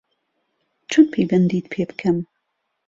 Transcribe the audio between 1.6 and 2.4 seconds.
پێ بکەم